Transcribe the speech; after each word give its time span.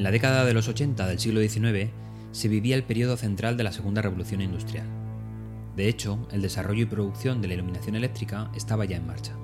En 0.00 0.04
la 0.04 0.12
década 0.12 0.46
de 0.46 0.54
los 0.54 0.66
80 0.66 1.06
del 1.06 1.18
siglo 1.18 1.42
XIX 1.42 1.90
se 2.32 2.48
vivía 2.48 2.74
el 2.74 2.84
periodo 2.84 3.18
central 3.18 3.58
de 3.58 3.64
la 3.64 3.70
Segunda 3.70 4.00
Revolución 4.00 4.40
Industrial. 4.40 4.86
De 5.76 5.88
hecho, 5.88 6.26
el 6.32 6.40
desarrollo 6.40 6.84
y 6.84 6.86
producción 6.86 7.42
de 7.42 7.48
la 7.48 7.52
iluminación 7.52 7.96
eléctrica 7.96 8.50
estaba 8.54 8.86
ya 8.86 8.96
en 8.96 9.06
marcha. 9.06 9.34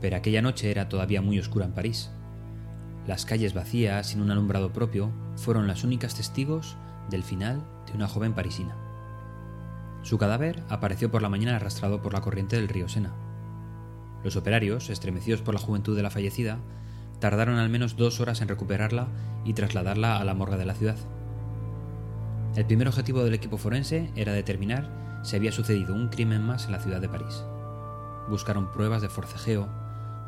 Pero 0.00 0.16
aquella 0.16 0.42
noche 0.42 0.72
era 0.72 0.88
todavía 0.88 1.22
muy 1.22 1.38
oscura 1.38 1.64
en 1.64 1.74
París. 1.74 2.10
Las 3.06 3.24
calles 3.24 3.54
vacías, 3.54 4.08
sin 4.08 4.20
un 4.20 4.32
alumbrado 4.32 4.72
propio, 4.72 5.12
fueron 5.36 5.68
las 5.68 5.84
únicas 5.84 6.16
testigos 6.16 6.76
del 7.08 7.22
final 7.22 7.64
de 7.86 7.92
una 7.92 8.08
joven 8.08 8.34
parisina. 8.34 8.74
Su 10.02 10.18
cadáver 10.18 10.64
apareció 10.68 11.08
por 11.08 11.22
la 11.22 11.28
mañana 11.28 11.54
arrastrado 11.54 12.02
por 12.02 12.14
la 12.14 12.20
corriente 12.20 12.56
del 12.56 12.66
río 12.66 12.88
Sena. 12.88 13.14
Los 14.24 14.34
operarios, 14.34 14.90
estremecidos 14.90 15.40
por 15.40 15.54
la 15.54 15.60
juventud 15.60 15.94
de 15.94 16.02
la 16.02 16.10
fallecida, 16.10 16.58
tardaron 17.20 17.58
al 17.58 17.68
menos 17.68 17.96
dos 17.96 18.20
horas 18.20 18.40
en 18.40 18.48
recuperarla 18.48 19.08
y 19.44 19.54
trasladarla 19.54 20.18
a 20.18 20.24
la 20.24 20.34
morgue 20.34 20.56
de 20.56 20.64
la 20.64 20.74
ciudad. 20.74 20.96
El 22.56 22.66
primer 22.66 22.88
objetivo 22.88 23.24
del 23.24 23.34
equipo 23.34 23.58
forense 23.58 24.10
era 24.16 24.32
determinar 24.32 24.88
si 25.22 25.36
había 25.36 25.52
sucedido 25.52 25.94
un 25.94 26.08
crimen 26.08 26.42
más 26.42 26.66
en 26.66 26.72
la 26.72 26.80
ciudad 26.80 27.00
de 27.00 27.08
París. 27.08 27.44
Buscaron 28.28 28.72
pruebas 28.72 29.02
de 29.02 29.08
forcejeo, 29.08 29.68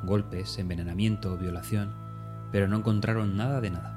golpes, 0.05 0.59
envenenamiento, 0.59 1.37
violación, 1.37 1.93
pero 2.53 2.69
no 2.69 2.77
encontraron 2.77 3.37
nada 3.37 3.61
de 3.61 3.71
nada. 3.71 3.97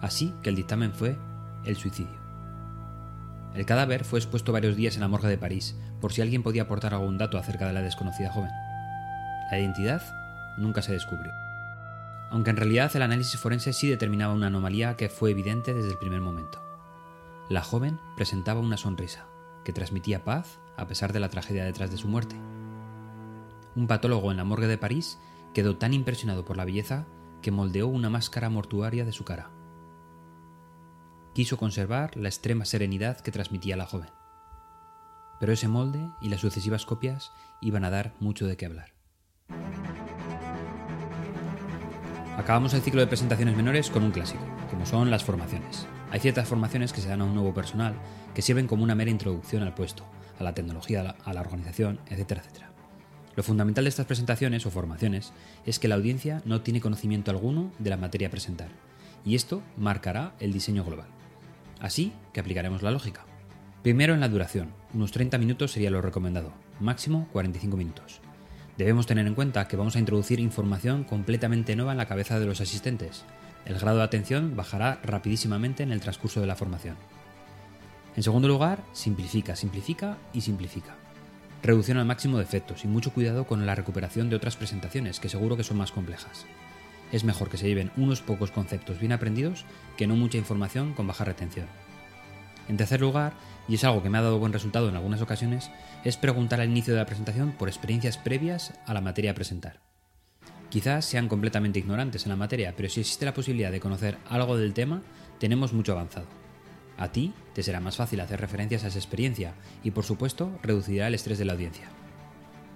Así 0.00 0.34
que 0.42 0.50
el 0.50 0.56
dictamen 0.56 0.92
fue 0.92 1.16
el 1.64 1.76
suicidio. 1.76 2.20
El 3.54 3.66
cadáver 3.66 4.04
fue 4.04 4.18
expuesto 4.18 4.52
varios 4.52 4.76
días 4.76 4.94
en 4.94 5.02
la 5.02 5.08
morgue 5.08 5.28
de 5.28 5.38
París 5.38 5.76
por 6.00 6.12
si 6.12 6.22
alguien 6.22 6.42
podía 6.42 6.62
aportar 6.62 6.94
algún 6.94 7.18
dato 7.18 7.38
acerca 7.38 7.66
de 7.66 7.74
la 7.74 7.82
desconocida 7.82 8.32
joven. 8.32 8.50
La 9.50 9.58
identidad 9.58 10.02
nunca 10.56 10.82
se 10.82 10.92
descubrió. 10.92 11.32
Aunque 12.32 12.48
en 12.48 12.56
realidad 12.56 12.90
el 12.96 13.02
análisis 13.02 13.38
forense 13.38 13.74
sí 13.74 13.88
determinaba 13.88 14.32
una 14.32 14.46
anomalía 14.46 14.96
que 14.96 15.10
fue 15.10 15.30
evidente 15.30 15.74
desde 15.74 15.90
el 15.90 15.98
primer 15.98 16.22
momento. 16.22 16.62
La 17.50 17.60
joven 17.60 18.00
presentaba 18.16 18.58
una 18.58 18.78
sonrisa, 18.78 19.26
que 19.66 19.74
transmitía 19.74 20.24
paz 20.24 20.58
a 20.78 20.86
pesar 20.86 21.12
de 21.12 21.20
la 21.20 21.28
tragedia 21.28 21.62
detrás 21.62 21.90
de 21.90 21.98
su 21.98 22.08
muerte. 22.08 22.34
Un 23.76 23.86
patólogo 23.86 24.30
en 24.30 24.38
la 24.38 24.44
morgue 24.44 24.66
de 24.66 24.78
París 24.78 25.18
quedó 25.52 25.76
tan 25.76 25.92
impresionado 25.92 26.42
por 26.46 26.56
la 26.56 26.64
belleza 26.64 27.04
que 27.42 27.50
moldeó 27.50 27.86
una 27.86 28.08
máscara 28.08 28.48
mortuaria 28.48 29.04
de 29.04 29.12
su 29.12 29.26
cara. 29.26 29.50
Quiso 31.34 31.58
conservar 31.58 32.16
la 32.16 32.30
extrema 32.30 32.64
serenidad 32.64 33.20
que 33.20 33.30
transmitía 33.30 33.76
la 33.76 33.84
joven. 33.84 34.08
Pero 35.38 35.52
ese 35.52 35.68
molde 35.68 36.08
y 36.22 36.30
las 36.30 36.40
sucesivas 36.40 36.86
copias 36.86 37.30
iban 37.60 37.84
a 37.84 37.90
dar 37.90 38.14
mucho 38.20 38.46
de 38.46 38.56
qué 38.56 38.64
hablar. 38.64 39.01
Acabamos 42.36 42.72
el 42.72 42.80
ciclo 42.80 43.02
de 43.02 43.06
presentaciones 43.06 43.54
menores 43.56 43.90
con 43.90 44.02
un 44.02 44.10
clásico, 44.10 44.42
como 44.70 44.86
son 44.86 45.10
las 45.10 45.22
formaciones. 45.22 45.86
Hay 46.10 46.18
ciertas 46.18 46.48
formaciones 46.48 46.94
que 46.94 47.02
se 47.02 47.08
dan 47.08 47.20
a 47.20 47.24
un 47.24 47.34
nuevo 47.34 47.52
personal 47.52 47.94
que 48.34 48.40
sirven 48.40 48.66
como 48.66 48.82
una 48.82 48.94
mera 48.94 49.10
introducción 49.10 49.62
al 49.62 49.74
puesto, 49.74 50.04
a 50.40 50.42
la 50.42 50.54
tecnología, 50.54 51.14
a 51.24 51.34
la 51.34 51.40
organización, 51.42 52.00
etcétera, 52.08 52.40
etcétera. 52.40 52.70
Lo 53.36 53.42
fundamental 53.42 53.84
de 53.84 53.90
estas 53.90 54.06
presentaciones 54.06 54.64
o 54.64 54.70
formaciones 54.70 55.34
es 55.66 55.78
que 55.78 55.88
la 55.88 55.94
audiencia 55.94 56.40
no 56.46 56.62
tiene 56.62 56.80
conocimiento 56.80 57.30
alguno 57.30 57.70
de 57.78 57.90
la 57.90 57.98
materia 57.98 58.28
a 58.28 58.30
presentar, 58.30 58.68
y 59.26 59.34
esto 59.34 59.62
marcará 59.76 60.32
el 60.40 60.54
diseño 60.54 60.84
global. 60.84 61.08
Así 61.80 62.14
que 62.32 62.40
aplicaremos 62.40 62.82
la 62.82 62.92
lógica. 62.92 63.26
Primero 63.82 64.14
en 64.14 64.20
la 64.20 64.28
duración, 64.28 64.70
unos 64.94 65.12
30 65.12 65.36
minutos 65.36 65.72
sería 65.72 65.90
lo 65.90 66.00
recomendado, 66.00 66.52
máximo 66.80 67.28
45 67.32 67.76
minutos. 67.76 68.22
Debemos 68.78 69.06
tener 69.06 69.26
en 69.26 69.34
cuenta 69.34 69.68
que 69.68 69.76
vamos 69.76 69.96
a 69.96 69.98
introducir 69.98 70.40
información 70.40 71.04
completamente 71.04 71.76
nueva 71.76 71.92
en 71.92 71.98
la 71.98 72.06
cabeza 72.06 72.40
de 72.40 72.46
los 72.46 72.60
asistentes. 72.60 73.24
El 73.66 73.78
grado 73.78 73.98
de 73.98 74.04
atención 74.04 74.56
bajará 74.56 74.98
rapidísimamente 75.02 75.82
en 75.82 75.92
el 75.92 76.00
transcurso 76.00 76.40
de 76.40 76.46
la 76.46 76.56
formación. 76.56 76.96
En 78.16 78.22
segundo 78.22 78.48
lugar, 78.48 78.82
simplifica, 78.92 79.56
simplifica 79.56 80.18
y 80.32 80.40
simplifica. 80.40 80.96
Reducción 81.62 81.98
al 81.98 82.06
máximo 82.06 82.38
de 82.38 82.44
efectos 82.44 82.84
y 82.84 82.88
mucho 82.88 83.12
cuidado 83.12 83.46
con 83.46 83.64
la 83.66 83.74
recuperación 83.74 84.28
de 84.30 84.36
otras 84.36 84.56
presentaciones 84.56 85.20
que 85.20 85.28
seguro 85.28 85.56
que 85.56 85.64
son 85.64 85.76
más 85.76 85.92
complejas. 85.92 86.46
Es 87.12 87.24
mejor 87.24 87.50
que 87.50 87.58
se 87.58 87.68
lleven 87.68 87.92
unos 87.96 88.22
pocos 88.22 88.50
conceptos 88.50 88.98
bien 88.98 89.12
aprendidos 89.12 89.64
que 89.96 90.06
no 90.06 90.16
mucha 90.16 90.38
información 90.38 90.94
con 90.94 91.06
baja 91.06 91.24
retención. 91.24 91.66
En 92.68 92.76
tercer 92.76 93.00
lugar, 93.00 93.34
y 93.68 93.74
es 93.74 93.84
algo 93.84 94.02
que 94.02 94.10
me 94.10 94.18
ha 94.18 94.22
dado 94.22 94.38
buen 94.38 94.52
resultado 94.52 94.88
en 94.88 94.96
algunas 94.96 95.20
ocasiones, 95.20 95.70
es 96.04 96.16
preguntar 96.16 96.60
al 96.60 96.70
inicio 96.70 96.94
de 96.94 97.00
la 97.00 97.06
presentación 97.06 97.52
por 97.52 97.68
experiencias 97.68 98.18
previas 98.18 98.74
a 98.86 98.94
la 98.94 99.00
materia 99.00 99.32
a 99.32 99.34
presentar. 99.34 99.80
Quizás 100.68 101.04
sean 101.04 101.28
completamente 101.28 101.78
ignorantes 101.78 102.24
en 102.24 102.30
la 102.30 102.36
materia, 102.36 102.74
pero 102.76 102.88
si 102.88 103.00
existe 103.00 103.26
la 103.26 103.34
posibilidad 103.34 103.70
de 103.70 103.80
conocer 103.80 104.16
algo 104.28 104.56
del 104.56 104.72
tema, 104.72 105.02
tenemos 105.38 105.72
mucho 105.72 105.92
avanzado. 105.92 106.26
A 106.96 107.12
ti 107.12 107.34
te 107.52 107.62
será 107.62 107.80
más 107.80 107.96
fácil 107.96 108.20
hacer 108.20 108.40
referencias 108.40 108.84
a 108.84 108.88
esa 108.88 108.98
experiencia 108.98 109.54
y 109.84 109.90
por 109.90 110.04
supuesto 110.04 110.50
reducirá 110.62 111.08
el 111.08 111.14
estrés 111.14 111.38
de 111.38 111.44
la 111.44 111.52
audiencia. 111.52 111.88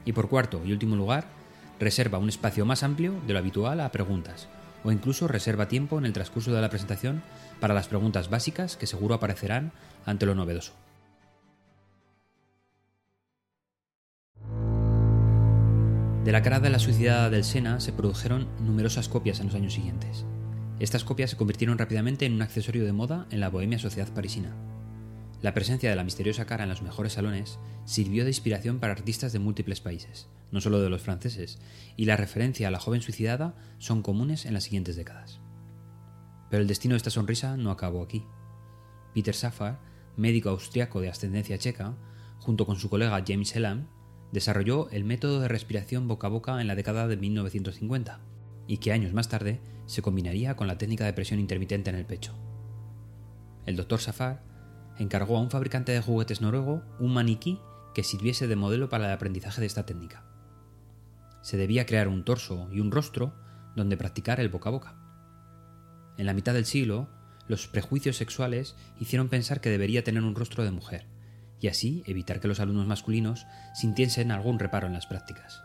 Y 0.05 0.13
por 0.13 0.29
cuarto 0.29 0.63
y 0.65 0.73
último 0.73 0.95
lugar, 0.95 1.27
reserva 1.81 2.19
un 2.19 2.29
espacio 2.29 2.67
más 2.67 2.83
amplio 2.83 3.15
de 3.27 3.33
lo 3.33 3.39
habitual 3.39 3.81
a 3.81 3.93
preguntas, 3.93 4.49
o 4.85 4.93
incluso 4.93 5.29
reserva 5.29 5.69
tiempo 5.69 5.99
en 5.99 6.07
el 6.07 6.13
transcurso 6.13 6.53
de 6.53 6.61
la 6.61 6.71
presentación 6.71 7.23
para 7.61 7.75
las 7.75 7.89
preguntas 7.89 8.31
básicas 8.31 8.77
que 8.77 8.87
seguro 8.87 9.15
aparecerán 9.15 9.73
ante 10.05 10.27
lo 10.27 10.35
novedoso. 10.35 10.73
De 16.25 16.33
la 16.33 16.43
cara 16.43 16.59
de 16.59 16.71
la 16.71 16.81
suicidada 16.81 17.31
del 17.31 17.45
Sena 17.45 17.79
se 17.79 17.93
produjeron 17.93 18.49
numerosas 18.61 19.09
copias 19.09 19.39
en 19.39 19.47
los 19.47 19.55
años 19.55 19.75
siguientes. 19.75 20.25
Estas 20.81 21.05
copias 21.05 21.31
se 21.31 21.37
convirtieron 21.37 21.79
rápidamente 21.79 22.27
en 22.27 22.35
un 22.35 22.43
accesorio 22.43 22.85
de 22.85 22.93
moda 22.93 23.27
en 23.31 23.39
la 23.39 23.49
bohemia 23.49 23.79
sociedad 23.79 24.13
parisina. 24.13 24.53
La 25.47 25.55
presencia 25.55 25.89
de 25.89 25.95
la 25.95 26.03
misteriosa 26.03 26.45
cara 26.45 26.65
en 26.65 26.69
los 26.69 26.83
mejores 26.83 27.13
salones 27.13 27.61
sirvió 27.85 28.25
de 28.25 28.31
inspiración 28.31 28.81
para 28.81 28.95
artistas 28.95 29.33
de 29.33 29.39
múltiples 29.39 29.81
países, 29.81 30.29
no 30.51 30.61
solo 30.61 30.81
de 30.81 30.91
los 30.91 31.03
franceses, 31.03 31.61
y 31.97 32.07
la 32.07 32.17
referencia 32.17 32.67
a 32.67 32.73
la 32.73 32.81
joven 32.81 33.01
suicidada 33.01 33.55
son 33.79 34.03
comunes 34.03 34.45
en 34.45 34.55
las 34.55 34.65
siguientes 34.65 34.97
décadas. 34.97 35.39
Pero 36.51 36.63
el 36.63 36.67
destino 36.67 36.95
de 36.95 36.97
esta 36.97 37.11
sonrisa 37.11 37.57
no 37.57 37.71
acabó 37.71 38.03
aquí. 38.03 38.25
Peter 39.15 39.37
Safar, 39.37 39.79
médico 40.17 40.49
austriaco 40.49 41.01
de 41.01 41.11
ascendencia 41.11 41.59
checa, 41.59 41.95
junto 42.41 42.67
con 42.67 42.75
su 42.75 42.91
colega 42.91 43.23
James 43.25 43.55
Elam, 43.55 43.87
desarrolló 44.33 44.91
el 44.91 45.05
método 45.05 45.39
de 45.39 45.47
respiración 45.47 46.09
boca 46.09 46.27
a 46.27 46.31
boca 46.31 46.61
en 46.61 46.67
la 46.67 46.75
década 46.75 47.07
de 47.07 47.19
1950 47.19 48.19
y 48.67 48.79
que 48.79 48.91
años 48.91 49.13
más 49.13 49.29
tarde 49.29 49.61
se 49.87 50.03
combinaría 50.03 50.57
con 50.57 50.67
la 50.67 50.77
técnica 50.77 51.05
de 51.05 51.13
presión 51.13 51.39
intermitente 51.39 51.91
en 51.91 51.95
el 51.95 52.05
pecho. 52.05 52.35
El 53.65 53.77
doctor 53.77 54.01
Safar 54.01 54.56
encargó 54.99 55.37
a 55.37 55.41
un 55.41 55.51
fabricante 55.51 55.93
de 55.93 56.01
juguetes 56.01 56.41
noruego 56.41 56.83
un 56.99 57.13
maniquí 57.13 57.61
que 57.95 58.05
sirviese 58.05 58.47
de 58.47 58.57
modelo 58.57 58.89
para 58.89 59.07
el 59.07 59.13
aprendizaje 59.13 59.61
de 59.61 59.67
esta 59.67 59.87
técnica. 59.87 60.25
Se 61.43 61.57
debía 61.57 61.87
crear 61.87 62.09
un 62.09 62.25
torso 62.25 62.69
y 62.73 62.81
un 62.81 62.91
rostro 62.91 63.35
donde 63.75 63.97
practicar 63.97 64.41
el 64.41 64.49
boca 64.49 64.69
a 64.69 64.73
boca. 64.73 64.95
En 66.17 66.27
la 66.27 66.35
mitad 66.35 66.55
del 66.55 66.67
siglo, 66.67 67.09
los 67.49 67.69
prejuicios 67.69 68.17
sexuales 68.17 68.75
hicieron 68.99 69.29
pensar 69.29 69.61
que 69.61 69.71
debería 69.71 70.03
tener 70.03 70.23
un 70.23 70.35
rostro 70.35 70.65
de 70.65 70.71
mujer, 70.71 71.07
y 71.61 71.69
así 71.69 72.03
evitar 72.07 72.41
que 72.41 72.49
los 72.49 72.61
alumnos 72.61 72.87
masculinos 72.87 73.47
sintiesen 73.75 74.31
algún 74.31 74.59
reparo 74.59 74.87
en 74.87 74.93
las 74.93 75.07
prácticas. 75.07 75.63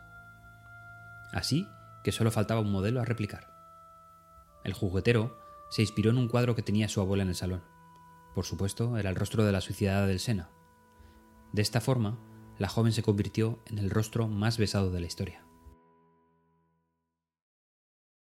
Así 1.31 1.67
que 2.03 2.11
solo 2.11 2.31
faltaba 2.31 2.61
un 2.61 2.71
modelo 2.71 3.01
a 3.01 3.05
replicar. 3.05 3.47
El 4.63 4.73
juguetero 4.73 5.37
se 5.69 5.81
inspiró 5.81 6.11
en 6.11 6.17
un 6.17 6.27
cuadro 6.27 6.55
que 6.55 6.61
tenía 6.61 6.89
su 6.89 7.01
abuela 7.01 7.23
en 7.23 7.29
el 7.29 7.35
salón. 7.35 7.63
Por 8.33 8.45
supuesto, 8.45 8.97
era 8.97 9.09
el 9.09 9.15
rostro 9.15 9.43
de 9.43 9.51
la 9.51 9.61
suicidada 9.61 10.07
del 10.07 10.19
Sena. 10.19 10.49
De 11.51 11.61
esta 11.61 11.81
forma, 11.81 12.17
la 12.57 12.69
joven 12.69 12.93
se 12.93 13.03
convirtió 13.03 13.59
en 13.65 13.77
el 13.77 13.89
rostro 13.89 14.27
más 14.27 14.57
besado 14.57 14.91
de 14.91 15.01
la 15.01 15.07
historia. 15.07 15.45